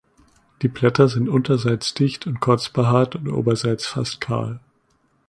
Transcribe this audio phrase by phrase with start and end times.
[0.63, 4.59] Die Blätter sind unterseits dicht und kurz behaart und oberseits fast kahl.